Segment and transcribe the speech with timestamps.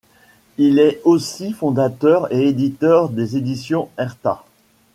[0.57, 4.43] Il est aussi fondateur et éditeur des Éditions Erta.